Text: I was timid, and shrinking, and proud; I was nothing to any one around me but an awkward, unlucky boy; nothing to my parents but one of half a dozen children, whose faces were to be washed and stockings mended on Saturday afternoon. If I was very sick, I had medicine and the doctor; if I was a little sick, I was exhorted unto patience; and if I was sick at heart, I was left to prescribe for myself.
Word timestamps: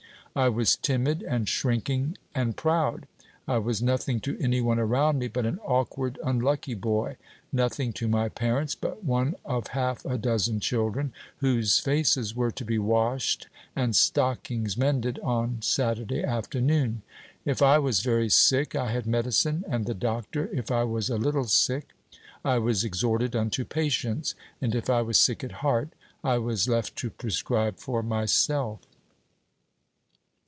I 0.33 0.47
was 0.47 0.77
timid, 0.77 1.23
and 1.23 1.45
shrinking, 1.49 2.17
and 2.33 2.55
proud; 2.55 3.05
I 3.49 3.57
was 3.57 3.81
nothing 3.81 4.21
to 4.21 4.39
any 4.41 4.61
one 4.61 4.79
around 4.79 5.19
me 5.19 5.27
but 5.27 5.45
an 5.45 5.59
awkward, 5.61 6.17
unlucky 6.23 6.73
boy; 6.73 7.17
nothing 7.51 7.91
to 7.99 8.07
my 8.07 8.29
parents 8.29 8.73
but 8.73 9.03
one 9.03 9.35
of 9.43 9.67
half 9.67 10.05
a 10.05 10.17
dozen 10.17 10.61
children, 10.61 11.11
whose 11.39 11.79
faces 11.79 12.33
were 12.33 12.49
to 12.49 12.63
be 12.63 12.79
washed 12.79 13.47
and 13.75 13.93
stockings 13.93 14.77
mended 14.77 15.19
on 15.19 15.57
Saturday 15.59 16.23
afternoon. 16.23 17.01
If 17.43 17.61
I 17.61 17.77
was 17.79 17.99
very 17.99 18.29
sick, 18.29 18.73
I 18.73 18.89
had 18.89 19.05
medicine 19.05 19.65
and 19.67 19.85
the 19.85 19.93
doctor; 19.93 20.49
if 20.53 20.71
I 20.71 20.85
was 20.85 21.09
a 21.09 21.17
little 21.17 21.43
sick, 21.43 21.89
I 22.45 22.57
was 22.57 22.85
exhorted 22.85 23.35
unto 23.35 23.65
patience; 23.65 24.33
and 24.61 24.75
if 24.75 24.89
I 24.89 25.01
was 25.01 25.17
sick 25.19 25.43
at 25.43 25.51
heart, 25.59 25.89
I 26.23 26.37
was 26.37 26.69
left 26.69 26.95
to 26.99 27.09
prescribe 27.09 27.79
for 27.81 28.01
myself. 28.01 28.79